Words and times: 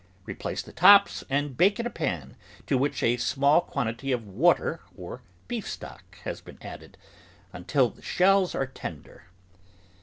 Replace 0.25 0.63
the 0.63 0.71
tops 0.73 1.23
and 1.29 1.55
bake 1.55 1.79
in 1.79 1.85
a 1.85 1.91
pan 1.91 2.35
to 2.65 2.75
which 2.75 3.03
a 3.03 3.17
small 3.17 3.61
quantity 3.61 4.11
of 4.11 4.25
water 4.25 4.79
or 4.97 5.21
beef 5.47 5.69
stock 5.69 6.17
has 6.23 6.41
been 6.41 6.57
added 6.63 6.97
until 7.53 7.91
the 7.91 8.01
shells 8.01 8.55
are 8.55 8.65
tender. 8.65 9.25